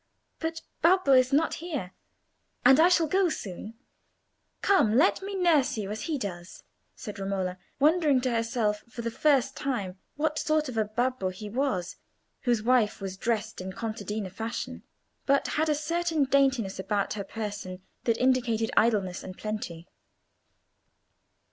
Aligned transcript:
"But 0.39 0.63
Babbo 0.81 1.13
is 1.13 1.31
not 1.31 1.53
here, 1.61 1.91
and 2.65 2.79
I 2.79 2.89
shall 2.89 3.05
go 3.05 3.29
soon. 3.29 3.75
Come, 4.63 4.97
let 4.97 5.21
me 5.21 5.35
nurse 5.35 5.77
you 5.77 5.91
as 5.91 6.01
he 6.05 6.17
does," 6.17 6.63
said 6.95 7.19
Romola, 7.19 7.59
wondering 7.79 8.19
to 8.21 8.31
herself 8.31 8.79
for 8.89 9.03
the 9.03 9.11
first 9.11 9.55
time 9.55 9.99
what 10.15 10.39
sort 10.39 10.67
of 10.67 10.95
Babbo 10.95 11.29
he 11.29 11.51
was 11.51 11.97
whose 12.41 12.63
wife 12.63 12.99
was 12.99 13.15
dressed 13.15 13.61
in 13.61 13.73
contadina 13.73 14.31
fashion, 14.31 14.81
but 15.27 15.49
had 15.49 15.69
a 15.69 15.75
certain 15.75 16.23
daintiness 16.23 16.79
about 16.79 17.13
her 17.13 17.23
person 17.23 17.83
that 18.05 18.17
indicated 18.17 18.71
idleness 18.75 19.21
and 19.23 19.37
plenty. 19.37 19.87